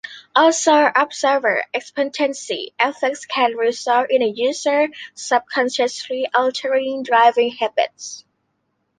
[0.35, 8.25] Also, observer-expectancy effect can result in a user subconsciously altering driving habits.